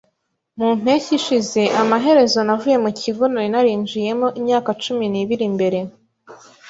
[0.59, 5.79] Mu mpeshyi ishize, amaherezo navuye mu kigo nari narinjiyemo imyaka cumi n'ibiri mbere.